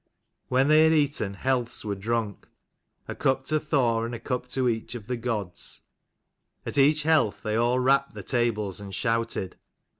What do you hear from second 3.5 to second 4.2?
Thor, and a